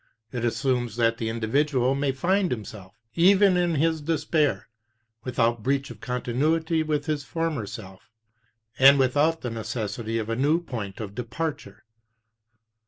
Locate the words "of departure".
10.99-11.83